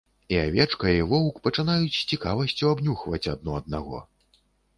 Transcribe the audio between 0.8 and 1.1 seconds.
і